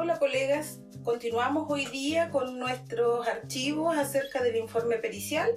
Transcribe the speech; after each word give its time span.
Hola 0.00 0.20
colegas, 0.20 0.78
continuamos 1.02 1.66
hoy 1.68 1.84
día 1.86 2.30
con 2.30 2.56
nuestros 2.60 3.26
archivos 3.26 3.98
acerca 3.98 4.40
del 4.40 4.54
informe 4.54 4.98
pericial. 4.98 5.50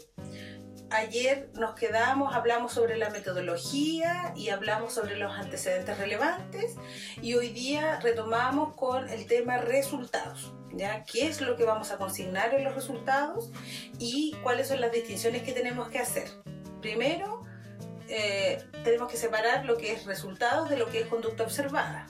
Ayer 0.90 1.52
nos 1.54 1.76
quedamos, 1.76 2.34
hablamos 2.34 2.74
sobre 2.74 2.98
la 2.98 3.12
metodología 3.12 4.34
y 4.36 4.50
hablamos 4.50 4.94
sobre 4.94 5.16
los 5.16 5.32
antecedentes 5.32 5.96
relevantes 6.00 6.76
y 7.22 7.36
hoy 7.36 7.50
día 7.50 8.00
retomamos 8.00 8.74
con 8.74 9.08
el 9.10 9.28
tema 9.28 9.60
resultados. 9.60 10.52
¿Ya? 10.74 11.04
¿Qué 11.04 11.28
es 11.28 11.40
lo 11.40 11.56
que 11.56 11.66
vamos 11.66 11.92
a 11.92 12.00
consignar 12.00 12.56
en 12.56 12.64
los 12.64 12.74
resultados 12.74 13.52
y 14.00 14.36
cuáles 14.42 14.70
son 14.70 14.82
las 14.82 14.92
distinciones 14.92 15.44
que 15.44 15.54
tenemos 15.54 15.90
que 15.90 16.00
hacer? 16.00 16.28
Primero, 16.82 17.44
eh, 18.08 18.58
tenemos 18.84 19.12
que 19.12 19.18
separar 19.18 19.66
lo 19.66 19.78
que 19.78 19.94
es 19.94 20.08
resultados 20.08 20.68
de 20.68 20.78
lo 20.78 20.88
que 20.88 21.02
es 21.02 21.06
conducta 21.06 21.44
observada. 21.44 22.08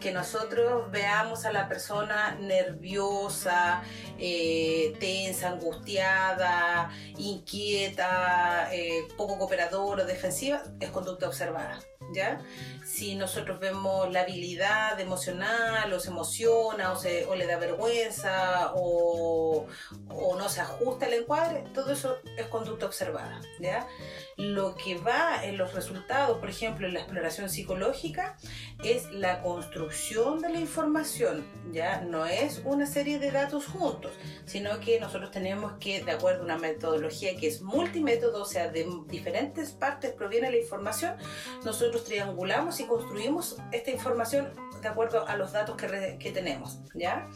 Que 0.00 0.12
nosotros 0.12 0.90
veamos 0.90 1.44
a 1.44 1.52
la 1.52 1.68
persona 1.68 2.36
nerviosa, 2.40 3.82
eh, 4.18 4.96
tensa, 5.00 5.50
angustiada, 5.50 6.90
inquieta, 7.18 8.68
eh, 8.72 9.06
poco 9.16 9.38
cooperadora 9.38 10.04
defensiva, 10.04 10.62
es 10.80 10.90
conducta 10.90 11.26
observada. 11.26 11.78
¿Ya? 12.14 12.38
Si 12.86 13.16
nosotros 13.16 13.58
vemos 13.58 14.12
la 14.12 14.20
habilidad 14.20 15.00
emocional 15.00 15.92
o 15.92 15.98
se 15.98 16.10
emociona 16.10 16.92
o, 16.92 16.96
se, 16.96 17.26
o 17.26 17.34
le 17.34 17.44
da 17.44 17.58
vergüenza 17.58 18.72
o, 18.76 19.66
o, 20.08 20.36
no 20.36 20.48
se 20.48 20.60
ajusta 20.60 21.06
el 21.06 21.14
encuadre, 21.14 21.64
todo 21.74 21.92
eso 21.92 22.18
es 22.38 22.46
conducta 22.46 22.86
observada. 22.86 23.40
¿ya? 23.58 23.88
Lo 24.36 24.76
que 24.76 24.98
va 24.98 25.44
en 25.44 25.58
los 25.58 25.74
resultados, 25.74 26.38
por 26.38 26.48
ejemplo, 26.48 26.86
en 26.86 26.94
la 26.94 27.00
exploración 27.00 27.50
psicológica, 27.50 28.36
es 28.84 29.10
la 29.10 29.42
construcción 29.42 30.40
de 30.40 30.50
la 30.50 30.60
información. 30.60 31.44
¿ya? 31.72 32.02
No 32.02 32.24
es 32.24 32.62
una 32.64 32.86
serie 32.86 33.18
de 33.18 33.32
datos 33.32 33.66
juntos, 33.66 34.12
sino 34.44 34.78
que 34.78 35.00
nosotros 35.00 35.32
tenemos 35.32 35.72
que, 35.80 36.04
de 36.04 36.12
acuerdo 36.12 36.42
a 36.42 36.44
una 36.44 36.58
metodología 36.58 37.36
que 37.36 37.48
es 37.48 37.62
multimétodo, 37.62 38.42
o 38.42 38.46
sea, 38.46 38.68
de 38.68 38.86
diferentes 39.08 39.72
partes 39.72 40.12
proviene 40.12 40.52
la 40.52 40.58
información, 40.58 41.16
nosotros 41.64 42.04
triangulamos 42.04 42.75
y 42.80 42.84
construimos 42.84 43.56
esta 43.72 43.90
información 43.90 44.52
de 44.80 44.88
acuerdo 44.88 45.26
a 45.26 45.36
los 45.36 45.52
datos 45.52 45.76
que, 45.76 46.18
que 46.18 46.32
tenemos, 46.32 46.78
¿ya? 46.94 47.28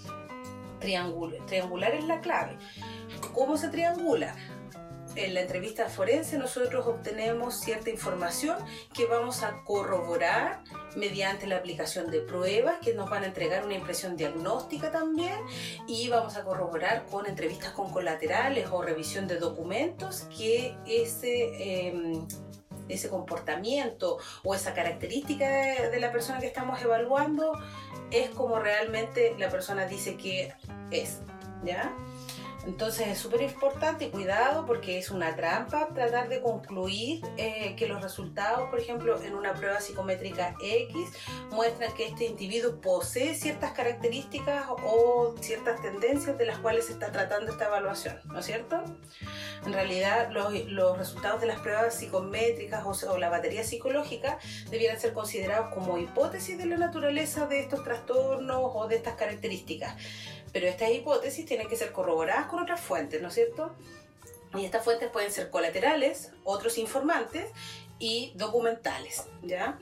triangular 0.81 1.95
es 1.95 2.05
la 2.05 2.21
clave. 2.21 2.57
¿Cómo 3.35 3.57
se 3.57 3.69
triangula? 3.69 4.35
En 5.17 5.35
la 5.35 5.41
entrevista 5.41 5.89
forense 5.89 6.39
nosotros 6.39 6.87
obtenemos 6.87 7.59
cierta 7.59 7.91
información 7.91 8.57
que 8.95 9.07
vamos 9.07 9.43
a 9.43 9.65
corroborar 9.65 10.63
mediante 10.97 11.49
la 11.49 11.57
aplicación 11.57 12.13
de 12.13 12.21
pruebas 12.21 12.77
que 12.81 12.95
nos 12.95 13.11
van 13.11 13.25
a 13.25 13.27
entregar 13.27 13.65
una 13.65 13.75
impresión 13.75 14.17
diagnóstica 14.17 14.93
también 14.93 15.39
y 15.89 16.09
vamos 16.09 16.37
a 16.37 16.45
corroborar 16.45 17.07
con 17.07 17.27
entrevistas 17.27 17.73
con 17.73 17.93
colaterales 17.93 18.69
o 18.71 18.83
revisión 18.83 19.27
de 19.27 19.39
documentos 19.39 20.29
que 20.37 20.77
ese... 20.87 21.89
Eh, 21.89 22.23
ese 22.93 23.09
comportamiento 23.09 24.19
o 24.45 24.55
esa 24.55 24.75
característica 24.75 25.47
de, 25.49 26.01
la 26.01 26.13
persona 26.13 26.39
que 26.39 26.47
estamos 26.47 26.81
evaluando 26.83 27.53
es 28.11 28.31
como 28.31 28.59
realmente 28.59 29.35
la 29.39 29.51
persona 29.51 29.87
dice 29.87 30.17
que 30.17 30.53
es. 30.91 31.21
Entonces 32.67 33.09
es 33.09 33.19
súper 33.19 33.43
importante, 33.43 34.11
cuidado, 34.11 34.67
porque 34.67 34.99
es 34.99 35.11
una 35.11 35.35
trampa 35.35 35.89
tratar 35.95 36.29
de 36.29 36.41
concluir 36.43 37.23
eh, 37.37 37.75
que 37.77 37.89
los 37.89 38.03
resultados, 38.03 38.69
por 38.69 38.79
ejemplo, 38.79 39.21
en 39.23 39.35
una 39.35 39.55
prueba 39.55 39.81
psicométrica 39.81 40.55
X, 40.63 40.95
muestran 41.51 41.93
que 41.95 42.07
este 42.07 42.27
individuo 42.27 42.81
posee 42.81 43.35
ciertas 43.35 43.73
características 43.73 44.67
o 44.69 45.35
ciertas 45.41 45.81
tendencias 45.81 46.37
de 46.37 46.47
las 46.47 46.59
cuales 46.59 46.87
se 46.87 46.93
está 46.93 47.11
tratando 47.11 47.51
esta 47.51 47.67
evaluación, 47.67 48.21
¿no 48.27 48.41
es 48.41 48.47
cierto? 48.47 48.83
En 49.65 49.73
realidad, 49.73 50.31
los, 50.31 50.99
resultados 50.99 51.41
de 51.41 51.47
las 51.47 51.61
pruebas 51.61 51.95
psicométricas 51.95 52.85
o, 52.85 53.11
o 53.11 53.19
la 53.19 53.31
batería 53.31 53.65
psicológica 53.65 54.39
debieran 54.71 55.01
ser 55.01 55.13
considerados 55.13 55.73
como 55.75 55.99
hipótesis 55.99 56.59
de 56.59 56.67
la 56.67 56.77
naturaleza 56.77 57.47
de 57.47 57.61
estos 57.61 57.85
trastornos 57.85 58.61
o 58.75 58.87
de 58.87 58.97
estas 58.97 59.15
características. 59.15 59.97
Pero 60.53 60.67
estas 60.67 60.91
hipótesis 60.91 61.47
tienen 61.47 61.69
que 61.69 61.77
ser 61.77 61.93
corroboradas 61.93 62.47
con 62.51 62.61
otras 62.61 62.81
fuentes, 62.81 63.23
¿no 63.23 63.29
es 63.29 63.35
cierto? 63.35 63.75
Y 64.55 64.65
estas 64.65 64.85
fuentes 64.85 65.09
pueden 65.11 65.31
ser 65.31 65.51
colaterales, 65.51 66.33
otros 66.45 66.77
informantes 66.79 67.51
y 67.99 68.33
documentales, 68.35 69.25
¿ya? 69.43 69.79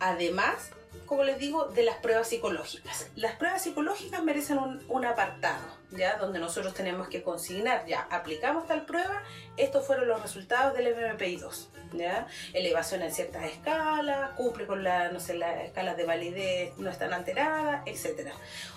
Además, 0.00 0.70
como 1.06 1.24
les 1.24 1.38
digo, 1.38 1.66
de 1.66 1.82
las 1.82 1.96
pruebas 1.96 2.28
psicológicas. 2.28 3.08
Las 3.16 3.36
pruebas 3.36 3.62
psicológicas 3.62 4.22
merecen 4.22 4.58
un, 4.58 5.04
apartado, 5.04 5.64
¿ya? 5.90 6.16
Donde 6.16 6.38
nosotros 6.38 6.74
tenemos 6.74 7.08
que 7.08 7.22
consignar, 7.22 7.84
ya, 7.86 8.06
aplicamos 8.10 8.66
tal 8.66 8.86
prueba, 8.86 9.22
estos 9.56 9.86
fueron 9.86 10.08
los 10.08 10.22
resultados 10.22 10.74
del 10.74 10.94
MMPI-2, 10.96 11.66
¿ya? 11.92 12.26
Elevación 12.52 13.02
en 13.02 13.12
ciertas 13.12 13.44
escalas, 13.44 14.30
cumple 14.30 14.66
con 14.66 14.82
la, 14.82 15.10
no 15.10 15.20
sé, 15.20 15.34
las 15.34 15.64
escalas 15.64 15.96
de 15.96 16.04
validez 16.04 16.76
no 16.78 16.90
están 16.90 17.12
alteradas, 17.12 17.82
etc. 17.86 18.30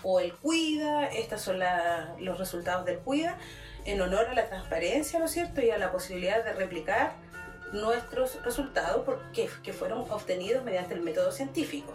O 0.04 0.20
el 0.20 0.34
CUIDA, 0.34 1.08
estos 1.08 1.42
son 1.42 1.60
los 2.20 2.38
resultados 2.38 2.86
del 2.86 3.00
CUIDA, 3.00 3.38
en 3.86 4.02
honor 4.02 4.28
a 4.28 4.34
la 4.34 4.48
transparencia, 4.50 5.18
¿no 5.18 5.26
es 5.26 5.32
cierto? 5.32 5.62
Y 5.62 5.72
a 5.72 5.78
la 5.78 5.94
posibilidad 5.94 6.44
de 6.44 6.54
replicar 6.54 7.14
nuestros 7.72 8.42
resultados 8.44 9.04
porque, 9.06 9.50
que 9.64 9.74
fueron 9.74 10.00
obtenidos 10.12 10.64
mediante 10.64 10.94
el 10.94 11.02
método 11.02 11.32
científico. 11.32 11.94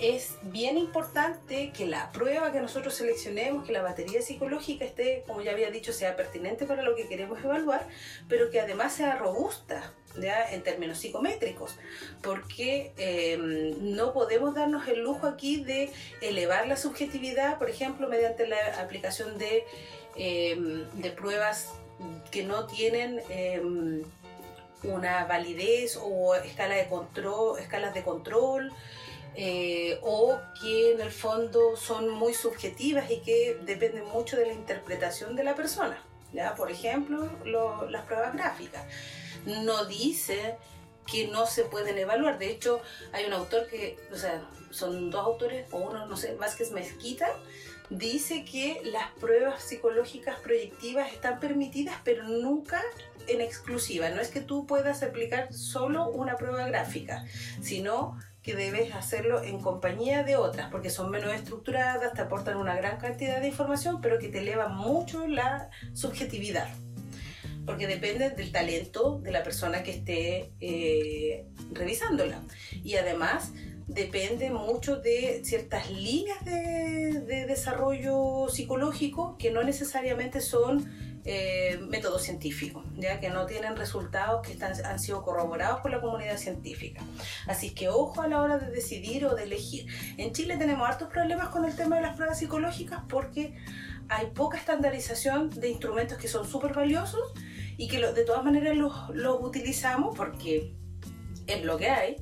Es 0.00 0.36
bien 0.42 0.78
importante 0.78 1.72
que 1.72 1.84
la 1.84 2.12
prueba 2.12 2.52
que 2.52 2.60
nosotros 2.60 2.94
seleccionemos, 2.94 3.66
que 3.66 3.72
la 3.72 3.82
batería 3.82 4.22
psicológica 4.22 4.84
esté, 4.84 5.24
como 5.26 5.42
ya 5.42 5.50
había 5.50 5.72
dicho, 5.72 5.92
sea 5.92 6.14
pertinente 6.14 6.66
para 6.66 6.82
lo 6.82 6.94
que 6.94 7.08
queremos 7.08 7.42
evaluar, 7.42 7.84
pero 8.28 8.48
que 8.48 8.60
además 8.60 8.92
sea 8.92 9.16
robusta, 9.16 9.92
¿ya? 10.20 10.52
En 10.52 10.62
términos 10.62 10.98
psicométricos, 10.98 11.76
porque 12.22 12.92
em, 12.96 13.96
no 13.96 14.12
podemos 14.12 14.54
darnos 14.54 14.86
el 14.86 15.00
lujo 15.00 15.26
aquí 15.26 15.64
de 15.64 15.90
elevar 16.20 16.68
la 16.68 16.76
subjetividad, 16.76 17.58
por 17.58 17.68
ejemplo, 17.68 18.08
mediante 18.08 18.46
la 18.46 18.80
aplicación 18.80 19.36
de, 19.36 19.64
em, 20.14 20.88
de 20.92 21.10
pruebas 21.10 21.72
que 22.30 22.44
no 22.44 22.66
tienen 22.66 23.20
em, 23.30 24.04
una 24.84 25.24
validez 25.24 25.98
o 26.00 26.34
escala 26.34 26.76
de 26.76 26.86
control, 26.88 27.58
escalas 27.58 27.94
de 27.94 28.02
control 28.02 28.72
eh, 29.34 29.98
o 30.02 30.38
que 30.60 30.92
en 30.92 31.00
el 31.00 31.10
fondo 31.10 31.76
son 31.76 32.08
muy 32.08 32.34
subjetivas 32.34 33.10
y 33.10 33.20
que 33.20 33.58
dependen 33.62 34.04
mucho 34.06 34.36
de 34.36 34.46
la 34.46 34.52
interpretación 34.52 35.36
de 35.36 35.44
la 35.44 35.54
persona. 35.54 36.02
¿ya? 36.32 36.54
Por 36.54 36.70
ejemplo, 36.70 37.28
las 37.88 38.04
pruebas 38.04 38.34
gráficas. 38.34 38.84
No 39.44 39.84
dice 39.84 40.56
que 41.10 41.28
no 41.28 41.46
se 41.46 41.64
pueden 41.64 41.96
evaluar. 41.98 42.38
De 42.38 42.50
hecho, 42.50 42.80
hay 43.12 43.24
un 43.24 43.32
autor 43.32 43.66
que, 43.68 43.98
o 44.12 44.16
sea, 44.16 44.42
son 44.70 45.10
dos 45.10 45.24
autores, 45.24 45.66
o 45.72 45.78
uno, 45.78 46.06
no 46.06 46.16
sé, 46.16 46.34
Vázquez 46.34 46.70
Mezquita, 46.72 47.28
dice 47.90 48.44
que 48.44 48.82
las 48.84 49.10
pruebas 49.12 49.62
psicológicas 49.62 50.38
proyectivas 50.40 51.12
están 51.12 51.40
permitidas, 51.40 51.96
pero 52.04 52.24
nunca 52.24 52.82
en 53.28 53.40
exclusiva. 53.40 54.10
No 54.10 54.20
es 54.20 54.28
que 54.28 54.40
tú 54.40 54.66
puedas 54.66 55.02
aplicar 55.02 55.52
solo 55.52 56.08
una 56.08 56.36
prueba 56.36 56.66
gráfica, 56.66 57.24
sino 57.60 58.18
que 58.42 58.54
debes 58.54 58.94
hacerlo 58.94 59.42
en 59.42 59.60
compañía 59.60 60.22
de 60.22 60.36
otras, 60.36 60.70
porque 60.70 60.90
son 60.90 61.10
menos 61.10 61.32
estructuradas, 61.34 62.14
te 62.14 62.22
aportan 62.22 62.56
una 62.56 62.76
gran 62.76 62.98
cantidad 62.98 63.40
de 63.40 63.48
información, 63.48 64.00
pero 64.00 64.18
que 64.18 64.28
te 64.28 64.38
eleva 64.38 64.68
mucho 64.68 65.26
la 65.26 65.70
subjetividad 65.92 66.68
porque 67.68 67.86
depende 67.86 68.30
del 68.30 68.50
talento 68.50 69.20
de 69.22 69.30
la 69.30 69.42
persona 69.42 69.82
que 69.82 69.90
esté 69.90 70.52
eh, 70.58 71.44
revisándola. 71.70 72.40
Y 72.82 72.94
además 72.94 73.52
depende 73.86 74.50
mucho 74.50 74.96
de 74.96 75.42
ciertas 75.44 75.90
líneas 75.90 76.42
de, 76.46 77.07
desarrollo 77.26 78.48
psicológico 78.48 79.36
que 79.38 79.50
no 79.50 79.62
necesariamente 79.62 80.40
son 80.40 80.88
eh, 81.24 81.78
métodos 81.88 82.22
científicos, 82.22 82.86
ya 82.96 83.20
que 83.20 83.28
no 83.28 83.44
tienen 83.44 83.76
resultados 83.76 84.40
que 84.46 84.52
están, 84.52 84.72
han 84.84 84.98
sido 84.98 85.22
corroborados 85.22 85.80
por 85.80 85.90
la 85.90 86.00
comunidad 86.00 86.38
científica. 86.38 87.02
Así 87.46 87.74
que 87.74 87.88
ojo 87.88 88.22
a 88.22 88.28
la 88.28 88.40
hora 88.40 88.58
de 88.58 88.70
decidir 88.70 89.26
o 89.26 89.34
de 89.34 89.42
elegir. 89.42 89.86
En 90.16 90.32
Chile 90.32 90.56
tenemos 90.56 90.88
hartos 90.88 91.08
problemas 91.08 91.48
con 91.48 91.64
el 91.64 91.76
tema 91.76 91.96
de 91.96 92.02
las 92.02 92.16
pruebas 92.16 92.38
psicológicas 92.38 93.02
porque 93.08 93.56
hay 94.08 94.28
poca 94.28 94.56
estandarización 94.56 95.50
de 95.50 95.68
instrumentos 95.68 96.16
que 96.16 96.28
son 96.28 96.48
súper 96.48 96.72
valiosos 96.72 97.34
y 97.76 97.88
que 97.88 97.98
de 98.00 98.24
todas 98.24 98.42
maneras 98.42 98.74
los, 98.74 99.10
los 99.10 99.42
utilizamos 99.42 100.16
porque 100.16 100.74
es 101.46 101.64
lo 101.64 101.76
que 101.76 101.90
hay 101.90 102.16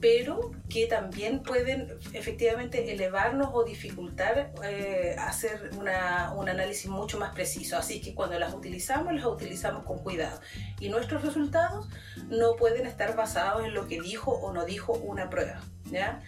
pero 0.00 0.52
que 0.68 0.86
también 0.86 1.42
pueden 1.42 1.98
efectivamente 2.12 2.92
elevarnos 2.92 3.50
o 3.52 3.64
dificultar 3.64 4.52
eh, 4.64 5.14
hacer 5.18 5.70
una, 5.78 6.32
un 6.34 6.48
análisis 6.48 6.88
mucho 6.88 7.18
más 7.18 7.34
preciso. 7.34 7.76
Así 7.76 8.00
que 8.00 8.14
cuando 8.14 8.38
las 8.38 8.54
utilizamos, 8.54 9.12
las 9.12 9.26
utilizamos 9.26 9.84
con 9.84 9.98
cuidado. 9.98 10.40
Y 10.80 10.88
nuestros 10.88 11.22
resultados 11.22 11.88
no 12.28 12.56
pueden 12.56 12.86
estar 12.86 13.14
basados 13.14 13.64
en 13.64 13.74
lo 13.74 13.86
que 13.88 14.00
dijo 14.00 14.30
o 14.30 14.52
no 14.52 14.64
dijo 14.64 14.94
una 14.94 15.28
prueba. 15.28 15.60
¿ya? 15.90 16.22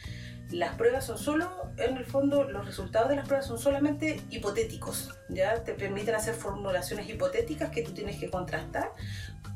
Las 0.51 0.75
pruebas 0.77 1.07
son 1.07 1.19
solo, 1.19 1.49
en 1.79 1.97
el 1.97 2.05
fondo, 2.05 2.45
los 2.45 2.67
resultados 2.67 3.09
de 3.09 3.17
las 3.17 3.27
pruebas 3.27 3.47
son 3.47 3.59
solamente 3.59 4.21
hipotéticos, 4.31 5.11
¿ya? 5.29 5.63
Te 5.65 5.73
permiten 5.75 6.15
hacer 6.15 6.35
formulaciones 6.35 7.09
hipotéticas 7.09 7.71
que 7.71 7.83
tú 7.83 7.93
tienes 7.93 8.19
que 8.19 8.31
contrastar 8.31 8.93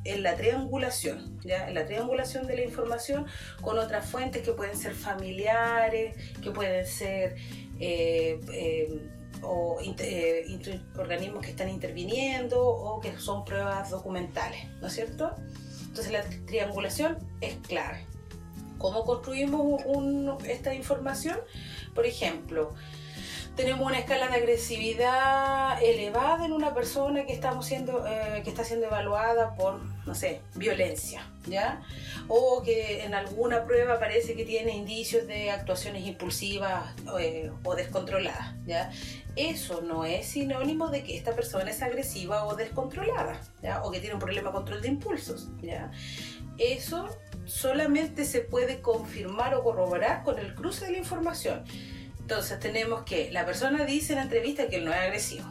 en 0.05 0.23
la 0.23 0.37
triangulación, 0.37 1.39
¿ya? 1.45 1.69
En 1.69 1.75
la 1.75 1.85
triangulación 1.85 2.47
de 2.47 2.57
la 2.57 2.63
información 2.63 3.27
con 3.61 3.79
otras 3.79 4.07
fuentes 4.07 4.43
que 4.43 4.53
pueden 4.53 4.77
ser 4.77 4.95
familiares, 4.95 6.17
que 6.43 6.51
pueden 6.51 6.87
ser... 6.87 7.37
Eh, 7.79 8.41
eh, 8.53 9.11
o 9.43 9.79
eh, 9.81 10.81
organismos 10.99 11.45
que 11.45 11.51
están 11.51 11.69
interviniendo 11.69 12.59
o 12.59 13.01
que 13.01 13.17
son 13.19 13.45
pruebas 13.45 13.91
documentales, 13.91 14.67
¿no 14.81 14.87
es 14.87 14.95
cierto? 14.95 15.35
Entonces 15.83 16.11
la 16.11 16.23
triangulación 16.47 17.19
es 17.41 17.57
clave. 17.57 18.07
¿Cómo 18.79 19.05
construimos 19.05 19.83
esta 20.45 20.75
información? 20.75 21.39
Por 21.95 22.07
ejemplo, 22.07 22.75
tenemos 23.57 23.87
una 23.87 23.99
escala 23.99 24.29
de 24.29 24.35
agresividad 24.35 25.83
elevada 25.83 26.45
en 26.45 26.53
una 26.53 26.75
persona 26.75 27.25
que, 27.25 27.33
estamos 27.33 27.65
siendo, 27.65 28.07
eh, 28.07 28.43
que 28.45 28.51
está 28.51 28.65
siendo 28.65 28.87
evaluada 28.87 29.55
por, 29.57 29.81
no 30.05 30.15
sé, 30.15 30.43
violencia, 30.55 31.27
¿ya? 31.47 31.83
O 32.29 32.63
que 32.63 33.05
en 33.05 33.15
alguna 33.15 33.65
prueba 33.65 33.99
parece 33.99 34.35
que 34.35 34.45
tiene 34.45 34.77
indicios 34.77 35.27
de 35.27 35.51
actuaciones 35.51 36.07
impulsivas 36.07 36.95
eh, 37.19 37.51
o 37.65 37.75
descontroladas, 37.75 38.55
¿ya? 38.67 38.93
Eso 39.37 39.81
no 39.81 40.05
es 40.05 40.27
sinónimo 40.27 40.89
de 40.89 41.03
que 41.03 41.17
esta 41.17 41.35
persona 41.35 41.71
es 41.71 41.83
agresiva 41.83 42.45
o 42.45 42.57
descontrolada, 42.57 43.41
¿ya? 43.63 43.83
O 43.85 43.91
que 43.91 44.01
tiene 44.01 44.15
un 44.15 44.21
problema 44.21 44.51
de 44.51 44.55
control 44.55 44.83
de 44.83 44.89
impulsos, 44.89 45.49
¿ya? 45.63 45.91
Eso 46.59 47.09
solamente 47.47 48.25
se 48.25 48.41
puede 48.41 48.81
confirmar 48.81 49.55
o 49.55 49.63
corroborar 49.63 50.23
con 50.23 50.39
el 50.39 50.55
cruce 50.55 50.87
de 50.87 50.93
la 50.93 50.99
información. 50.99 51.65
Entonces 52.21 52.59
tenemos 52.59 53.05
que 53.05 53.31
la 53.31 53.47
persona 53.47 53.85
dice 53.85 54.13
en 54.13 54.19
la 54.19 54.25
entrevista 54.25 54.69
que 54.69 54.77
él 54.77 54.85
no 54.85 54.93
es 54.93 54.99
agresivo. 54.99 55.47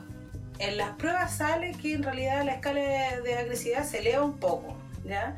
En 0.59 0.77
las 0.77 0.92
pruebas 0.97 1.38
sale 1.38 1.71
que 1.71 1.94
en 1.94 2.03
realidad 2.03 2.45
la 2.45 2.53
escala 2.53 2.81
de 2.81 3.36
agresividad 3.36 3.86
se 3.86 4.00
eleva 4.00 4.24
un 4.24 4.38
poco, 4.38 4.77
¿ya? 5.06 5.38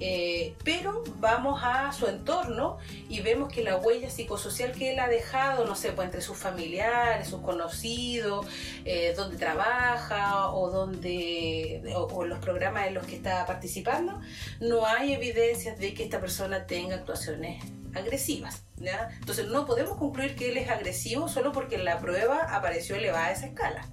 Eh, 0.00 0.54
pero 0.62 1.02
vamos 1.20 1.60
a 1.64 1.92
su 1.92 2.06
entorno 2.06 2.78
y 3.08 3.20
vemos 3.20 3.50
que 3.52 3.62
la 3.62 3.76
huella 3.76 4.10
psicosocial 4.10 4.72
que 4.72 4.92
él 4.92 4.98
ha 4.98 5.08
dejado, 5.08 5.64
no 5.64 5.74
sé, 5.74 5.92
pues 5.92 6.06
entre 6.06 6.20
sus 6.20 6.36
familiares, 6.36 7.28
sus 7.28 7.40
conocidos, 7.40 8.46
eh, 8.84 9.14
donde 9.16 9.36
trabaja 9.36 10.50
o 10.50 10.70
donde 10.70 11.82
o, 11.94 12.24
los 12.24 12.38
programas 12.40 12.86
en 12.88 12.94
los 12.94 13.06
que 13.06 13.16
está 13.16 13.46
participando, 13.46 14.20
no 14.60 14.86
hay 14.86 15.14
evidencias 15.14 15.78
de 15.78 15.94
que 15.94 16.04
esta 16.04 16.20
persona 16.20 16.66
tenga 16.66 16.96
actuaciones 16.96 17.62
agresivas. 17.96 18.64
¿ya? 18.76 19.10
Entonces 19.20 19.48
no 19.48 19.66
podemos 19.66 19.96
concluir 19.98 20.36
que 20.36 20.50
él 20.50 20.56
es 20.56 20.68
agresivo 20.68 21.28
solo 21.28 21.52
porque 21.52 21.76
en 21.76 21.84
la 21.84 21.98
prueba 21.98 22.54
apareció 22.54 22.96
elevada 22.96 23.32
esa 23.32 23.46
escala 23.46 23.88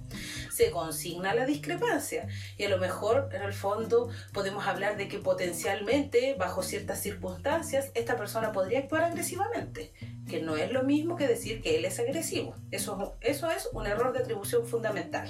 se 0.54 0.70
consigna 0.70 1.34
la 1.34 1.46
discrepancia. 1.46 2.28
Y 2.56 2.64
a 2.64 2.68
lo 2.68 2.78
mejor, 2.78 3.28
en 3.32 3.42
el 3.42 3.52
fondo, 3.52 4.08
podemos 4.32 4.66
hablar 4.66 4.96
de 4.96 5.08
que 5.08 5.18
potencialmente, 5.18 6.34
bajo 6.38 6.62
ciertas 6.62 7.00
circunstancias, 7.00 7.90
esta 7.94 8.16
persona 8.16 8.52
podría 8.52 8.78
actuar 8.78 9.02
agresivamente, 9.02 9.92
que 10.28 10.40
no 10.40 10.56
es 10.56 10.70
lo 10.70 10.84
mismo 10.84 11.16
que 11.16 11.26
decir 11.26 11.60
que 11.60 11.76
él 11.76 11.84
es 11.84 11.98
agresivo. 11.98 12.54
Eso, 12.70 13.16
eso 13.20 13.50
es 13.50 13.68
un 13.72 13.86
error 13.86 14.12
de 14.12 14.20
atribución 14.20 14.64
fundamental. 14.64 15.28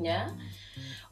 ¿Ya? 0.00 0.36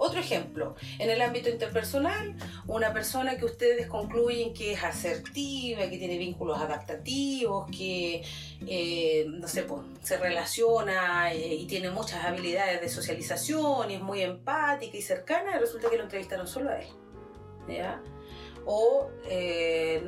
Otro 0.05 0.19
ejemplo, 0.19 0.75
en 0.99 1.11
el 1.11 1.23
ámbito 1.23 1.49
interpersonal, 1.49 2.35
una 2.67 2.93
persona 2.93 3.37
que 3.37 3.45
ustedes 3.45 3.87
concluyen 3.87 4.53
que 4.53 4.73
es 4.73 4.83
asertiva, 4.83 5.89
que 5.89 5.97
tiene 5.97 6.19
vínculos 6.19 6.61
adaptativos, 6.61 7.71
que, 7.71 8.25
eh, 8.67 9.25
no 9.29 9.47
sé, 9.47 9.63
pues, 9.63 9.83
se 10.03 10.17
relaciona 10.17 11.33
eh, 11.33 11.55
y 11.55 11.67
tiene 11.69 11.91
muchas 11.91 12.25
habilidades 12.25 12.81
de 12.81 12.89
socialización 12.89 13.93
y 13.93 13.95
es 13.95 14.01
muy 14.01 14.23
empática 14.23 14.97
y 14.97 15.03
cercana, 15.03 15.57
resulta 15.61 15.89
que 15.89 15.99
lo 15.99 16.03
entrevistaron 16.03 16.49
solo 16.49 16.71
a 16.71 16.81
él. 16.81 16.89
Eh, 19.29 20.03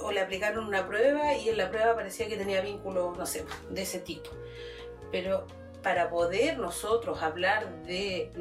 o 0.00 0.10
le 0.10 0.20
aplicaron 0.20 0.66
una 0.66 0.88
prueba 0.88 1.36
y 1.36 1.50
en 1.50 1.58
la 1.58 1.70
prueba 1.70 1.94
parecía 1.94 2.28
que 2.28 2.38
tenía 2.38 2.62
vínculos, 2.62 3.18
no 3.18 3.26
sé, 3.26 3.44
de 3.68 3.82
ese 3.82 3.98
tipo. 3.98 4.30
Pero 5.12 5.46
para 5.84 6.08
poder 6.08 6.58
nosotros 6.58 7.22
hablar 7.22 7.84
de 7.84 8.32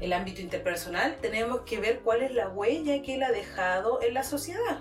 el 0.00 0.12
ámbito 0.12 0.40
interpersonal, 0.40 1.16
tenemos 1.20 1.62
que 1.62 1.78
ver 1.78 2.00
cuál 2.00 2.22
es 2.22 2.32
la 2.32 2.48
huella 2.48 3.02
que 3.02 3.16
él 3.16 3.24
ha 3.24 3.32
dejado 3.32 4.00
en 4.00 4.14
la 4.14 4.22
sociedad. 4.22 4.78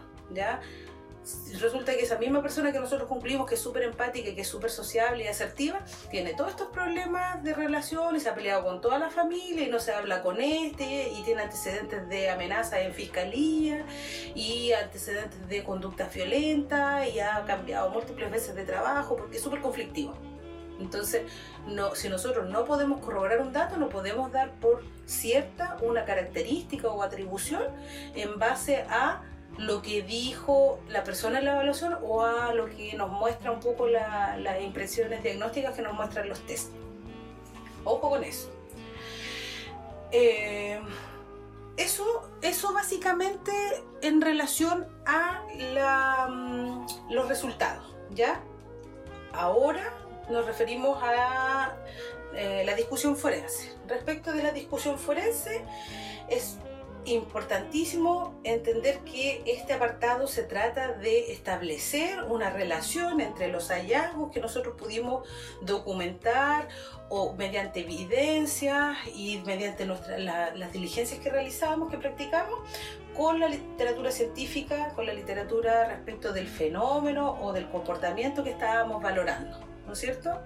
Resulta 1.59 1.91
que 1.93 2.03
esa 2.03 2.17
misma 2.19 2.41
persona 2.41 2.71
que 2.71 2.79
nosotros 2.79 3.09
concluimos 3.09 3.49
que 3.49 3.55
es 3.55 3.61
súper 3.61 3.83
empática 3.83 4.33
que 4.33 4.41
es 4.41 4.47
súper 4.47 4.69
sociable 4.69 5.25
y 5.25 5.27
asertiva, 5.27 5.83
tiene 6.09 6.33
todos 6.35 6.51
estos 6.51 6.67
problemas 6.67 7.43
de 7.43 7.53
relaciones, 7.53 8.23
se 8.23 8.29
ha 8.29 8.35
peleado 8.35 8.63
con 8.63 8.79
toda 8.79 8.97
la 8.99 9.09
familia 9.09 9.65
y 9.65 9.69
no 9.69 9.79
se 9.79 9.91
habla 9.91 10.21
con 10.21 10.39
este, 10.39 11.09
y 11.09 11.23
tiene 11.23 11.41
antecedentes 11.41 12.07
de 12.07 12.29
amenazas 12.29 12.81
en 12.81 12.93
fiscalía 12.93 13.83
y 14.35 14.71
antecedentes 14.71 15.49
de 15.49 15.63
conducta 15.63 16.07
violenta 16.13 17.05
y 17.09 17.19
ha 17.19 17.43
cambiado 17.45 17.89
múltiples 17.89 18.31
veces 18.31 18.55
de 18.55 18.63
trabajo 18.63 19.17
porque 19.17 19.37
es 19.37 19.43
súper 19.43 19.59
conflictivo. 19.59 20.13
Entonces, 20.79 21.23
no, 21.67 21.95
si 21.95 22.09
nosotros 22.09 22.49
no 22.49 22.65
podemos 22.65 23.01
corroborar 23.01 23.41
un 23.41 23.53
dato, 23.53 23.77
no 23.77 23.89
podemos 23.89 24.31
dar 24.31 24.51
por 24.53 24.83
cierta 25.05 25.77
una 25.81 26.05
característica 26.05 26.87
o 26.89 27.01
atribución 27.03 27.63
en 28.15 28.37
base 28.39 28.85
a 28.89 29.23
lo 29.57 29.81
que 29.81 30.03
dijo 30.03 30.79
la 30.89 31.03
persona 31.03 31.39
en 31.39 31.45
la 31.45 31.53
evaluación 31.53 31.97
o 32.03 32.23
a 32.23 32.53
lo 32.53 32.67
que 32.67 32.93
nos 32.95 33.09
muestra 33.09 33.51
un 33.51 33.59
poco 33.59 33.87
las 33.87 34.61
impresiones 34.61 35.23
diagnósticas 35.23 35.75
que 35.75 35.81
nos 35.81 35.93
muestran 35.93 36.29
los 36.29 36.39
test. 36.41 36.71
Ojo 37.83 38.09
con 38.09 38.23
eso. 38.23 38.51
Eh, 40.11 40.79
eso, 41.75 42.29
eso 42.41 42.73
básicamente 42.73 43.51
en 44.01 44.21
relación 44.21 44.87
a 45.05 45.43
mm, 46.29 46.85
los 47.11 47.27
resultados, 47.27 47.95
¿ya? 48.11 48.41
Ahora 49.33 49.93
nos 50.29 50.45
referimos 50.45 50.97
a 51.01 51.75
eh, 52.33 52.63
la 52.65 52.75
discusión 52.75 53.15
forense. 53.15 53.73
Respecto 53.87 54.31
de 54.33 54.43
la 54.43 54.51
discusión 54.51 54.99
forense, 54.99 55.63
es 56.29 56.57
importantísimo 57.05 58.39
entender 58.43 58.99
que 58.99 59.41
este 59.45 59.73
apartado 59.73 60.27
se 60.27 60.43
trata 60.43 60.93
de 60.93 61.31
establecer 61.31 62.23
una 62.23 62.49
relación 62.49 63.21
entre 63.21 63.47
los 63.47 63.69
hallazgos 63.69 64.31
que 64.31 64.41
nosotros 64.41 64.75
pudimos 64.77 65.27
documentar 65.61 66.67
o 67.09 67.33
mediante 67.33 67.81
evidencias 67.81 68.97
y 69.15 69.41
mediante 69.45 69.85
las 69.85 70.73
diligencias 70.73 71.19
que 71.21 71.29
realizamos, 71.29 71.89
que 71.89 71.97
practicamos, 71.97 72.59
con 73.15 73.39
la 73.39 73.47
literatura 73.47 74.11
científica, 74.11 74.91
con 74.93 75.05
la 75.05 75.13
literatura 75.13 75.87
respecto 75.87 76.33
del 76.33 76.47
fenómeno 76.47 77.39
o 77.41 77.53
del 77.53 77.69
comportamiento 77.69 78.43
que 78.43 78.51
estábamos 78.51 79.01
valorando. 79.01 79.76
¿No 79.87 79.93
es 79.93 79.99
cierto? 79.99 80.37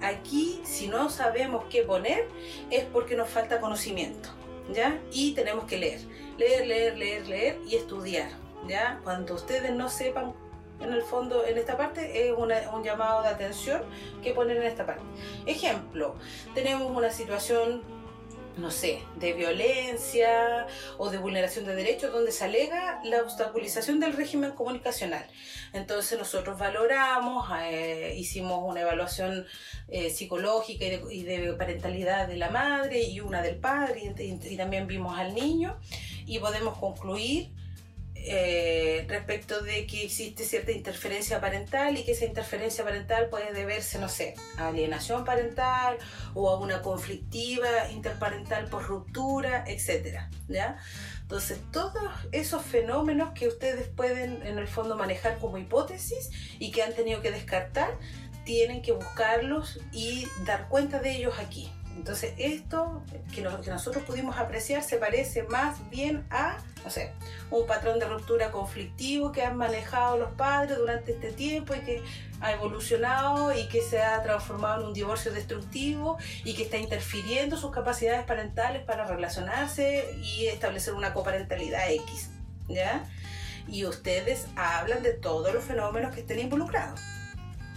Aquí, 0.00 0.62
si 0.64 0.86
no 0.88 1.10
sabemos 1.10 1.64
qué 1.68 1.82
poner, 1.82 2.26
es 2.70 2.84
porque 2.84 3.16
nos 3.16 3.28
falta 3.28 3.60
conocimiento, 3.60 4.30
¿ya? 4.72 4.98
Y 5.12 5.32
tenemos 5.34 5.64
que 5.64 5.76
leer, 5.76 6.00
leer, 6.38 6.66
leer, 6.66 6.96
leer, 6.96 7.28
leer 7.28 7.58
y 7.66 7.74
estudiar, 7.74 8.30
¿ya? 8.66 9.00
Cuando 9.04 9.34
ustedes 9.34 9.72
no 9.72 9.88
sepan, 9.90 10.32
en 10.80 10.92
el 10.92 11.02
fondo, 11.02 11.44
en 11.44 11.58
esta 11.58 11.76
parte, 11.76 12.28
es 12.28 12.32
un 12.32 12.84
llamado 12.84 13.22
de 13.22 13.28
atención 13.28 13.82
que 14.22 14.32
poner 14.32 14.58
en 14.58 14.62
esta 14.62 14.86
parte. 14.86 15.02
Ejemplo, 15.44 16.14
tenemos 16.54 16.90
una 16.96 17.10
situación 17.10 17.82
no 18.58 18.70
sé, 18.70 19.02
de 19.16 19.32
violencia 19.32 20.66
o 20.98 21.10
de 21.10 21.18
vulneración 21.18 21.64
de 21.64 21.74
derechos, 21.74 22.12
donde 22.12 22.32
se 22.32 22.44
alega 22.44 23.00
la 23.04 23.22
obstaculización 23.22 24.00
del 24.00 24.14
régimen 24.14 24.52
comunicacional. 24.52 25.24
Entonces 25.72 26.18
nosotros 26.18 26.58
valoramos, 26.58 27.48
eh, 27.62 28.14
hicimos 28.16 28.60
una 28.64 28.80
evaluación 28.80 29.46
eh, 29.88 30.10
psicológica 30.10 30.84
y 30.84 31.22
de, 31.22 31.52
parentalidad 31.54 32.26
de 32.26 32.36
la 32.36 32.50
madre 32.50 33.02
y 33.02 33.20
una 33.20 33.42
del 33.42 33.56
padre, 33.56 34.14
y 34.18 34.56
también 34.56 34.86
vimos 34.86 35.18
al 35.18 35.34
niño, 35.34 35.78
y 36.26 36.38
podemos 36.38 36.76
concluir 36.78 37.57
eh, 38.24 39.06
respecto 39.08 39.62
de 39.62 39.86
que 39.86 40.04
existe 40.04 40.44
cierta 40.44 40.72
interferencia 40.72 41.40
parental 41.40 41.96
y 41.96 42.04
que 42.04 42.12
esa 42.12 42.24
interferencia 42.24 42.84
parental 42.84 43.28
puede 43.28 43.52
deberse, 43.52 43.98
no 43.98 44.08
sé, 44.08 44.34
a 44.56 44.68
alienación 44.68 45.24
parental 45.24 45.98
o 46.34 46.50
a 46.50 46.58
una 46.58 46.82
conflictiva 46.82 47.90
interparental 47.90 48.68
por 48.68 48.84
ruptura, 48.84 49.64
etc. 49.66 50.22
¿ya? 50.48 50.78
Entonces, 51.22 51.60
todos 51.72 52.02
esos 52.32 52.62
fenómenos 52.62 53.32
que 53.32 53.48
ustedes 53.48 53.88
pueden 53.88 54.42
en 54.46 54.58
el 54.58 54.66
fondo 54.66 54.96
manejar 54.96 55.38
como 55.38 55.58
hipótesis 55.58 56.30
y 56.58 56.70
que 56.70 56.82
han 56.82 56.94
tenido 56.94 57.20
que 57.20 57.30
descartar, 57.30 57.98
tienen 58.44 58.80
que 58.80 58.92
buscarlos 58.92 59.78
y 59.92 60.26
dar 60.46 60.68
cuenta 60.68 61.00
de 61.00 61.16
ellos 61.16 61.38
aquí. 61.38 61.70
Entonces 61.98 62.32
esto 62.38 63.02
que, 63.34 63.42
nosotros 63.42 64.04
pudimos 64.04 64.38
apreciar 64.38 64.84
se 64.84 64.98
parece 64.98 65.42
más 65.42 65.90
bien 65.90 66.24
a, 66.30 66.58
no 66.84 66.90
sé, 66.90 67.12
un 67.50 67.66
patrón 67.66 67.98
de 67.98 68.06
ruptura 68.06 68.52
conflictivo 68.52 69.32
que 69.32 69.42
han 69.42 69.56
manejado 69.56 70.16
los 70.16 70.30
padres 70.34 70.78
durante 70.78 71.10
este 71.12 71.32
tiempo 71.32 71.74
y 71.74 71.80
que 71.80 72.02
ha 72.40 72.52
evolucionado 72.52 73.52
y 73.52 73.66
que 73.66 73.82
se 73.82 74.00
ha 74.00 74.22
transformado 74.22 74.82
en 74.82 74.86
un 74.86 74.94
divorcio 74.94 75.32
destructivo 75.32 76.18
y 76.44 76.54
que 76.54 76.62
está 76.62 76.76
interfiriendo 76.76 77.56
sus 77.56 77.72
capacidades 77.72 78.24
parentales 78.24 78.84
para 78.84 79.04
relacionarse 79.04 80.08
y 80.22 80.46
establecer 80.46 80.94
una 80.94 81.12
coparentalidad 81.12 81.90
X, 81.90 82.30
¿ya? 82.68 83.04
Y 83.66 83.84
ustedes 83.86 84.46
hablan 84.54 85.02
de 85.02 85.14
todos 85.14 85.52
los 85.52 85.64
fenómenos 85.64 86.14
que 86.14 86.20
estén 86.20 86.38
involucrados 86.38 87.00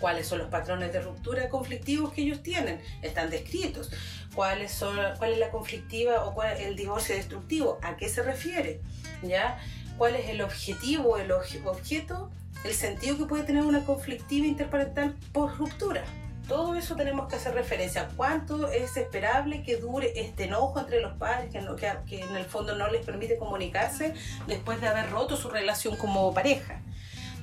cuáles 0.02 0.28
son 0.28 0.40
los 0.40 0.50
patrones 0.50 0.92
de 0.92 1.00
ruptura 1.00 1.48
conflictivos 1.48 2.12
que 2.12 2.24
ellos 2.24 2.42
tienen, 2.42 2.82
están 3.02 3.30
descritos. 3.30 3.92
¿Cuáles 4.36 4.72
son, 4.72 4.98
¿Cuál 5.18 5.34
es 5.34 5.40
la 5.40 5.52
conflictiva 5.52 6.26
o 6.26 6.34
cuál 6.34 6.58
el 6.58 6.76
divorcio 6.76 7.16
destructivo? 7.16 7.80
¿A 7.84 7.96
qué 7.96 8.10
se 8.10 8.24
refiere? 8.24 8.82
¿Ya? 9.22 9.60
¿Cuál 9.98 10.16
es 10.16 10.30
el 10.30 10.42
objetivo, 10.42 11.18
el 11.18 11.32
objeto, 11.32 12.32
el 12.64 12.74
sentido 12.74 13.18
que 13.18 13.26
puede 13.26 13.44
tener 13.44 13.64
una 13.64 13.86
conflictiva 13.86 14.48
interparental 14.48 15.16
por 15.32 15.58
ruptura? 15.58 16.04
Todo 16.48 16.76
eso 16.76 16.96
tenemos 16.96 17.30
que 17.30 17.36
hacer 17.36 17.54
referencia. 17.54 18.10
¿Cuánto 18.18 18.70
es 18.72 18.98
esperable 18.98 19.64
que 19.64 19.78
dure 19.78 20.12
este 20.16 20.46
enojo 20.46 20.80
entre 20.80 21.00
los 21.00 21.14
padres 21.14 21.52
que, 21.52 21.60
que, 21.78 21.94
que 22.08 22.22
en 22.22 22.36
el 22.36 22.46
fondo 22.46 22.76
no 22.76 22.90
les 22.90 23.06
permite 23.06 23.38
comunicarse 23.38 24.16
después 24.48 24.82
de 24.82 24.88
haber 24.88 25.12
roto 25.12 25.38
su 25.38 25.50
relación 25.50 25.96
como 25.96 26.34
pareja? 26.34 26.82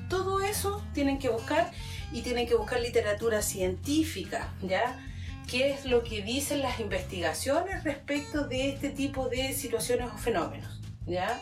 Todo 0.09 0.41
eso 0.41 0.83
tienen 0.95 1.19
que 1.19 1.29
buscar 1.29 1.71
y 2.13 2.23
tienen 2.23 2.47
que 2.47 2.55
buscar 2.55 2.81
literatura 2.81 3.43
científica, 3.43 4.53
¿ya? 4.63 4.99
¿Qué 5.47 5.73
es 5.73 5.87
lo 5.87 6.03
que 6.05 6.23
dicen 6.23 6.61
las 6.61 6.79
investigaciones 6.81 7.85
respecto 7.85 8.47
de 8.47 8.69
este 8.69 8.91
tipo 8.91 9.29
de 9.29 9.53
situaciones 9.55 10.09
o 10.15 10.19
fenómenos, 10.19 10.81
¿ya? 11.07 11.41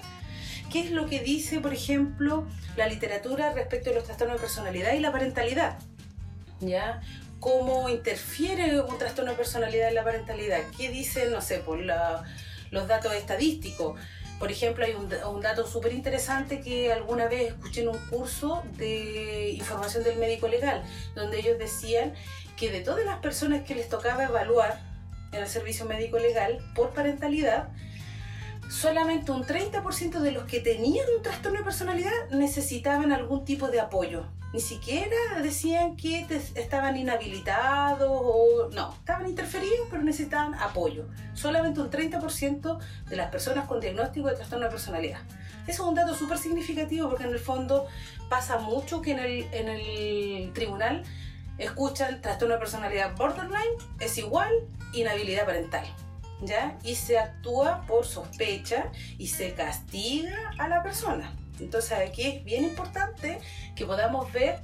¿Qué 0.70 0.80
es 0.80 0.90
lo 0.90 1.06
que 1.06 1.20
dice, 1.20 1.61
por 1.61 1.73
ejemplo, 1.73 2.46
la 2.76 2.87
literatura 2.87 3.52
respecto 3.52 3.90
de 3.90 3.96
los 3.96 4.04
trastornos 4.04 4.37
de 4.37 4.40
personalidad 4.40 4.92
y 4.94 5.00
la 5.00 5.12
parentalidad? 5.12 5.78
¿Ya? 6.61 7.00
¿Cómo 7.38 7.88
interfiere 7.88 8.80
un 8.80 8.99
trastorno 8.99 9.32
de 9.32 9.37
personalidad 9.37 9.88
en 9.88 9.94
la 9.94 10.04
parentalidad? 10.04 10.61
¿Qué 10.76 10.90
dicen, 10.90 11.30
no 11.30 11.40
sé, 11.40 11.58
por 11.58 11.78
los 11.78 12.88
datos 12.88 13.14
estadísticos? 13.14 14.00
Por 14.38 14.52
ejemplo, 14.52 14.84
hay 14.84 14.94
un, 14.94 15.40
dato 15.40 15.66
súper 15.66 15.92
interesante 15.92 16.60
que 16.60 16.92
alguna 16.92 17.26
vez 17.26 17.52
escuché 17.52 17.82
en 17.82 17.88
un 17.88 17.98
curso 18.10 18.62
de 18.76 19.50
información 19.52 20.04
del 20.04 20.18
médico 20.18 20.46
legal, 20.46 20.84
donde 21.14 21.38
ellos 21.38 21.58
decían 21.58 22.12
que 22.56 22.70
de 22.70 22.80
todas 22.80 23.04
las 23.06 23.18
personas 23.20 23.62
que 23.62 23.74
les 23.74 23.88
tocaba 23.88 24.24
evaluar 24.24 24.78
en 25.32 25.40
el 25.40 25.48
servicio 25.48 25.86
médico 25.86 26.18
legal 26.18 26.58
por 26.74 26.90
parentalidad, 26.90 27.68
solamente 28.68 29.32
un 29.32 29.44
30% 29.44 30.20
de 30.20 30.32
los 30.32 30.44
que 30.44 30.60
tenían 30.60 31.06
un 31.16 31.22
trastorno 31.22 31.58
de 31.58 31.64
personalidad 31.64 32.28
necesitaban 32.30 33.12
algún 33.12 33.44
tipo 33.44 33.68
de 33.68 33.80
apoyo. 33.80 34.26
Ni 34.56 34.62
siquiera 34.62 35.14
decían 35.42 35.96
que 35.96 36.26
estaban 36.54 36.96
inhabilitados 36.96 38.08
o 38.10 38.70
no, 38.72 38.94
estaban 38.94 39.28
interferidos 39.28 39.86
pero 39.90 40.02
necesitaban 40.02 40.54
apoyo. 40.54 41.04
Solamente 41.34 41.78
un 41.82 41.90
30% 41.90 42.78
de 43.06 43.16
las 43.16 43.30
personas 43.30 43.66
con 43.66 43.80
diagnóstico 43.80 44.28
de 44.28 44.36
trastorno 44.36 44.64
de 44.64 44.70
personalidad. 44.70 45.18
Eso 45.66 45.82
es 45.82 45.88
un 45.90 45.94
dato 45.94 46.14
súper 46.14 46.38
significativo 46.38 47.10
porque 47.10 47.25
en 47.25 47.32
el 47.32 47.38
fondo 47.38 47.86
pasa 48.30 48.56
mucho 48.56 49.02
que 49.02 49.10
en 49.10 49.18
el, 49.18 49.42
en 49.52 49.68
el 49.68 50.52
tribunal 50.54 51.02
escuchan 51.58 52.22
trastorno 52.22 52.54
de 52.54 52.60
personalidad 52.60 53.14
borderline 53.14 53.76
es 54.00 54.16
igual 54.16 54.50
inhabilidad 54.94 55.44
parental. 55.44 55.84
¿ya? 56.40 56.78
Y 56.82 56.94
se 56.94 57.18
actúa 57.18 57.84
por 57.86 58.06
sospecha 58.06 58.90
y 59.18 59.26
se 59.26 59.52
castiga 59.52 60.34
a 60.56 60.66
la 60.66 60.82
persona. 60.82 61.30
Entonces 61.60 61.92
aquí 61.92 62.22
es 62.22 62.44
bien 62.44 62.64
importante 62.64 63.38
que 63.75 63.86
podamos 63.86 64.32
ver 64.32 64.60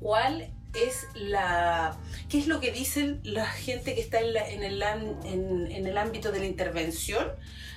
cuál 0.00 0.52
es 0.74 1.06
la 1.14 1.96
qué 2.28 2.38
es 2.38 2.46
lo 2.46 2.60
que 2.60 2.70
dicen 2.70 3.20
la 3.24 3.46
gente 3.46 3.94
que 3.94 4.00
está 4.00 4.20
en, 4.20 4.62
el, 4.62 4.82
en, 4.82 5.86
el, 5.86 5.98
ámbito 5.98 6.30
de 6.30 6.40
la 6.40 6.46
intervención 6.46 7.26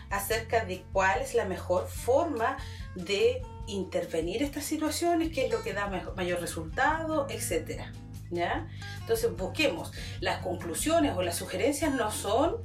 acerca 0.10 0.66
de 0.66 0.84
cuál 0.92 1.22
es 1.22 1.34
la 1.34 1.46
mejor 1.46 1.88
forma 1.88 2.58
de 2.96 3.42
intervenir 3.68 4.44
estas 4.44 4.66
situaciones, 4.66 5.32
qué 5.32 5.46
es 5.46 5.52
lo 5.52 5.64
que 5.64 5.74
da 5.74 5.88
mayor 6.16 6.42
resultado, 6.42 7.28
etcétera. 7.30 7.92
¿Ya? 8.30 8.70
Entonces 9.02 9.36
busquemos 9.36 9.92
las 10.22 10.42
conclusiones 10.42 11.18
o 11.18 11.22
las 11.22 11.36
sugerencias 11.36 11.94
no 11.94 12.12
son 12.12 12.64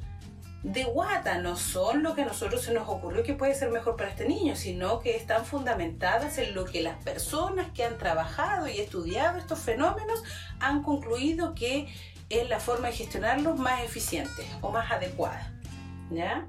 de 0.66 0.82
guata, 0.82 1.38
no 1.38 1.56
son 1.56 2.02
lo 2.02 2.16
que 2.16 2.22
a 2.22 2.24
nosotros 2.24 2.60
se 2.60 2.74
nos 2.74 2.88
ocurrió 2.88 3.22
que 3.22 3.34
puede 3.34 3.54
ser 3.54 3.70
mejor 3.70 3.94
para 3.94 4.10
este 4.10 4.26
niño, 4.26 4.56
sino 4.56 4.98
que 4.98 5.14
están 5.14 5.44
fundamentadas 5.44 6.38
en 6.38 6.56
lo 6.56 6.64
que 6.64 6.82
las 6.82 7.00
personas 7.04 7.70
que 7.70 7.84
han 7.84 7.98
trabajado 7.98 8.66
y 8.66 8.80
estudiado 8.80 9.38
estos 9.38 9.60
fenómenos 9.60 10.24
han 10.58 10.82
concluido 10.82 11.54
que 11.54 11.86
es 12.30 12.48
la 12.48 12.58
forma 12.58 12.88
de 12.88 12.94
gestionarlos 12.94 13.56
más 13.56 13.84
eficiente 13.84 14.42
o 14.60 14.72
más 14.72 14.90
adecuada. 14.90 15.52
¿ya? 16.10 16.48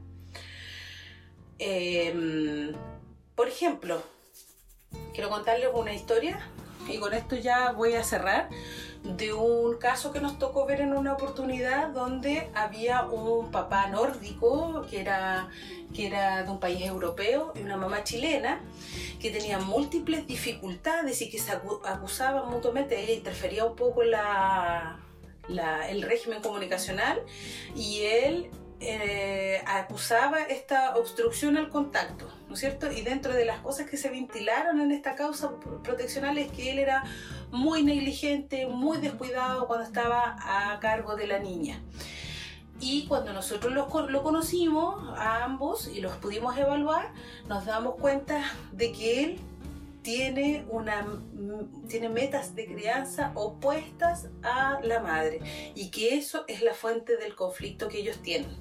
Em, 1.60 2.74
por 3.36 3.48
ejemplo, 3.48 4.02
quiero 5.14 5.30
contarles 5.30 5.70
una 5.72 5.94
historia 5.94 6.40
y 6.90 6.98
con 6.98 7.14
esto 7.14 7.36
ya 7.36 7.72
voy 7.72 7.94
a 7.94 8.04
cerrar 8.04 8.50
de 9.16 9.32
un 9.34 9.78
caso 9.78 10.12
que 10.12 10.20
nos 10.20 10.38
tocó 10.38 10.66
ver 10.66 10.82
en 10.82 10.94
una 10.94 11.14
oportunidad 11.14 11.90
donde 11.90 12.50
había 12.54 13.04
un 13.04 13.52
papá 13.52 13.88
nórdico 13.88 14.86
que 14.90 15.00
era, 15.00 15.50
que 15.94 16.08
era 16.08 16.44
de 16.44 16.50
un 16.50 16.60
país 16.60 16.82
europeo 16.82 17.54
y 17.56 17.62
una 17.62 17.78
mamá 17.78 18.04
chilena 18.04 18.62
que 19.20 19.32
tenía 19.32 19.60
múltiples 19.60 20.28
dificultades 20.28 21.22
y 21.22 21.30
que 21.30 21.40
se 21.40 21.52
acusaban 21.52 22.50
mutuamente, 22.50 23.02
ella 23.02 23.14
interfería 23.14 23.66
un 23.66 23.76
poco 23.76 24.04
la, 24.04 25.00
el 25.90 26.02
régimen 26.02 26.42
comunicacional 26.42 27.22
y 27.76 28.02
él 28.02 28.50
eh, 28.80 29.60
acusaba 29.66 30.44
esta 30.44 30.96
obstrucción 30.98 31.58
al 31.58 31.70
contacto, 31.70 32.32
¿no 32.48 32.54
es 32.54 32.60
cierto? 32.60 32.92
Y 32.92 33.02
dentro 33.02 33.34
de 33.34 33.44
las 33.44 33.60
cosas 33.62 33.90
que 33.90 33.98
se 33.98 34.10
ventilaron 34.10 34.80
en 34.82 34.92
esta 34.92 35.16
causa 35.16 35.52
proteccional 35.84 36.38
es 36.38 36.52
que 36.52 36.72
él 36.72 36.78
era 36.78 37.04
muy 37.52 37.84
negligente, 37.84 38.68
muy 38.68 38.98
descuidado 38.98 39.68
cuando 39.68 39.86
estaba 39.86 40.36
a 40.40 40.80
cargo 40.80 41.16
de 41.16 41.28
la 41.28 41.40
niña. 41.40 41.82
Y 42.80 43.08
cuando 43.08 43.34
nosotros 43.34 43.74
lo, 43.74 43.88
lo, 44.10 44.24
conocimos 44.24 45.04
a 45.18 45.44
ambos 45.44 45.88
y 45.88 46.00
los 46.00 46.14
pudimos 46.18 46.58
evaluar, 46.58 47.12
nos 47.48 47.66
damos 47.66 47.96
cuenta 47.96 48.44
de 48.72 48.92
que 48.92 49.24
él 49.24 49.40
tiene, 50.04 50.64
una, 50.70 51.06
tiene 51.90 52.08
metas 52.08 52.56
de 52.56 52.66
crianza 52.66 53.32
opuestas 53.36 54.30
a 54.42 54.80
la 54.84 55.02
madre 55.02 55.42
y 55.76 55.90
que 55.90 56.16
eso 56.16 56.46
es 56.48 56.62
la 56.62 56.74
fuente 56.74 57.18
del 57.18 57.36
conflicto 57.36 57.90
que 57.90 58.00
ellos 58.00 58.22
tienen. 58.22 58.56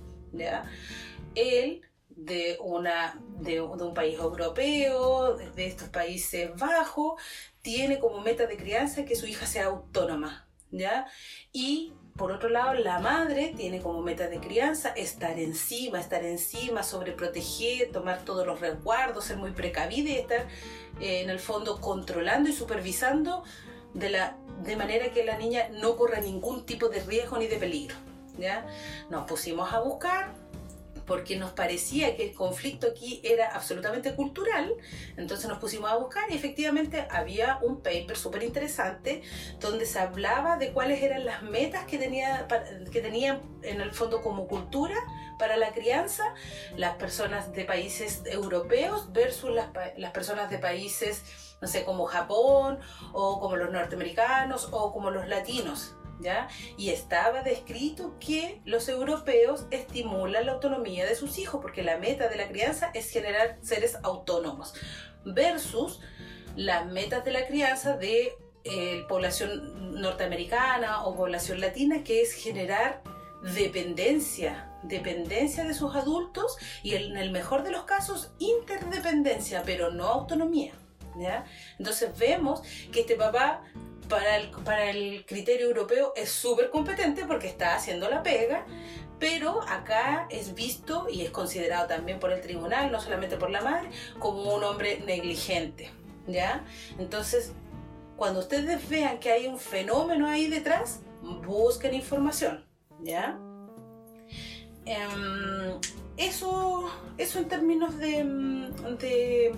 Él, 1.35 1.83
de, 2.17 2.57
una, 2.61 3.21
de, 3.41 3.61
un 3.61 3.95
país 3.95 4.19
europeo, 4.19 5.37
de 5.37 5.67
estos 5.67 5.89
Países 5.91 6.51
Bajos, 6.57 7.21
tiene 7.63 7.99
como 7.99 8.21
meta 8.21 8.47
de 8.47 8.57
crianza 8.57 9.05
que 9.05 9.17
su 9.17 9.27
hija 9.27 9.47
sea 9.47 9.67
autónoma, 9.67 10.49
¿ya? 10.71 11.07
Y 11.53 11.93
por 12.17 12.33
otro 12.33 12.49
lado, 12.49 12.73
la 12.75 12.99
madre 12.99 13.53
tiene 13.55 13.83
como 13.83 14.01
meta 14.01 14.29
de 14.29 14.41
crianza 14.41 14.89
estar 14.91 15.39
encima, 15.39 16.01
estar 16.01 16.25
encima, 16.25 16.83
sobreproteger, 16.83 17.93
tomar 17.93 18.25
todos 18.25 18.47
los 18.47 18.61
resguardos, 18.61 19.27
ser 19.27 19.37
muy 19.37 19.51
precavida 19.51 20.11
y 20.11 20.17
estar 20.17 20.49
eh, 20.99 21.21
en 21.21 21.29
el 21.29 21.39
fondo 21.39 21.79
controlando 21.79 22.49
y 22.49 22.55
supervisando 22.55 23.45
de, 23.93 24.09
la, 24.09 24.39
de 24.63 24.77
manera 24.77 25.13
que 25.13 25.25
la 25.25 25.37
niña 25.37 25.69
no 25.73 25.97
corra 25.97 26.21
ningún 26.21 26.65
tipo 26.65 26.89
de 26.89 27.01
riesgo 27.01 27.37
ni 27.37 27.49
de 27.49 27.59
peligro. 27.59 27.97
¿ya? 28.39 28.67
Nos 29.11 29.27
pusimos 29.27 29.73
a 29.73 29.81
buscar 29.81 30.35
porque 31.07 31.37
nos 31.37 31.53
parecía 31.53 32.17
que 32.17 32.25
el 32.25 32.35
conflicto 32.35 32.89
aquí 32.89 33.21
era 33.25 33.49
absolutamente 33.55 34.15
cultural, 34.15 34.75
entonces 35.17 35.49
nos 35.49 35.59
pusimos 35.59 35.91
a 35.91 35.97
buscar 35.97 36.31
y 36.31 36.35
efectivamente 36.35 37.07
había 37.11 37.59
un 37.63 37.83
paper 37.83 38.17
súper 38.17 38.43
interesante 38.43 39.23
donde 39.61 39.87
se 39.87 39.99
hablaba 39.99 40.57
de 40.57 40.73
cuáles 40.73 41.03
eran 41.03 41.25
las 41.25 41.43
metas 41.43 41.85
que, 41.85 41.99
tenía, 41.99 42.47
que 42.93 43.01
tenían 43.01 43.43
en 43.63 43.81
el 43.81 43.93
fondo 43.93 44.23
como 44.23 44.47
cultura 44.47 44.97
para 45.39 45.57
la 45.57 45.73
crianza 45.73 46.35
las 46.77 46.97
personas 46.97 47.53
de 47.53 47.65
países 47.65 48.23
europeos 48.27 49.13
versus 49.13 49.51
las, 49.51 49.69
las 49.97 50.13
personas 50.13 50.51
de 50.51 50.59
países, 50.59 51.57
no 51.61 51.69
sé, 51.69 51.85
como 51.85 52.07
Japón 52.07 52.79
o 53.13 53.41
como 53.41 53.57
los 53.57 53.71
norteamericanos 53.71 54.69
o 54.73 54.93
como 54.93 55.11
los 55.11 55.29
latinos. 55.29 55.96
Y 56.77 56.91
estaba 56.91 57.43
descrito 57.43 58.17
que 58.19 58.61
los 58.65 58.89
europeos 58.89 59.67
estimulan 59.71 60.47
la 60.47 60.53
autonomía 60.53 61.07
de 61.07 61.15
sus 61.15 61.39
hijos, 61.39 61.61
porque 61.61 61.83
la 61.83 61.99
meta 61.99 62.29
de 62.29 62.37
la 62.37 62.49
crianza 62.49 62.91
es 62.95 63.11
generar 63.11 63.59
seres 63.63 63.97
autónomos, 64.03 64.75
versus 65.25 66.01
las 66.57 66.87
metas 66.87 67.25
de 67.25 67.33
la 67.33 67.47
crianza 67.47 67.97
de 67.97 68.35
eh, 68.65 69.05
población 69.09 70.01
norteamericana 70.01 71.05
o 71.05 71.17
población 71.17 71.61
latina, 71.61 72.03
que 72.03 72.23
es 72.23 72.33
generar 72.33 73.03
dependencia, 73.55 74.73
dependencia 74.83 75.65
de 75.65 75.75
sus 75.75 75.95
adultos 75.95 76.57
y 76.83 76.95
en 76.95 77.17
el 77.17 77.31
mejor 77.31 77.63
de 77.63 77.71
los 77.71 77.85
casos 77.85 78.33
interdependencia, 78.39 79.63
pero 79.65 79.91
no 79.91 80.07
autonomía. 80.07 80.73
Entonces 81.79 82.17
vemos 82.19 82.63
que 82.93 83.01
este 83.01 83.17
papá 83.17 83.63
para 84.09 84.37
el, 84.37 84.51
para 84.51 84.91
el 84.91 85.25
criterio 85.27 85.67
europeo 85.67 86.13
es 86.17 86.31
súper 86.31 86.71
competente 86.71 87.25
porque 87.27 87.49
está 87.49 87.75
haciendo 87.75 88.09
la 88.09 88.23
pega, 88.23 88.67
pero 89.19 89.63
acá 89.63 90.27
es 90.31 90.55
visto 90.55 91.07
y 91.11 91.23
es 91.23 91.31
considerado 91.31 91.87
también 91.87 92.19
por 92.19 92.33
el 92.33 92.41
tribunal, 92.41 92.93
no 92.93 93.01
solamente 93.01 93.37
por 93.37 93.51
la 93.51 93.63
madre, 93.63 93.91
como 94.19 94.55
un 94.55 94.65
hombre 94.65 95.03
negligente. 95.07 95.91
¿ya? 96.27 96.65
Entonces, 96.99 97.53
cuando 98.17 98.41
ustedes 98.41 98.89
vean 98.89 99.19
que 99.19 99.31
hay 99.31 99.47
un 99.47 99.59
fenómeno 99.59 100.29
ahí 100.29 100.49
detrás, 100.49 101.01
busquen 101.23 101.95
información. 101.95 102.65
¿ya? 103.03 103.39
Em, 104.87 105.81
eso, 106.17 106.89
eso 107.19 107.39
en 107.41 107.49
términos 107.49 107.99
de, 107.99 108.23
de, 108.99 109.55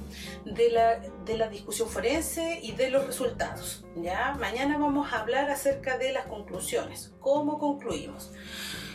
de, 0.46 0.70
la, 0.70 0.98
de, 1.26 1.36
la, 1.36 1.48
discusión 1.48 1.88
forense 1.88 2.60
y 2.62 2.72
de 2.72 2.90
los 2.90 3.06
resultados. 3.06 3.84
¿ya? 3.96 4.36
Mañana 4.40 4.78
vamos 4.78 5.12
a 5.12 5.20
hablar 5.20 5.50
acerca 5.50 5.98
de 5.98 6.12
las 6.12 6.26
conclusiones, 6.26 7.12
cómo 7.20 7.58
concluimos. 7.58 8.32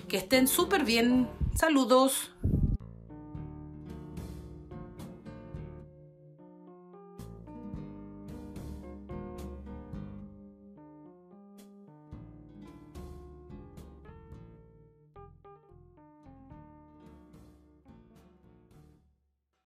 Que 0.08 0.18
estén 0.18 0.48
súper 0.48 0.84
bien. 0.84 1.30
Saludos. 1.56 2.32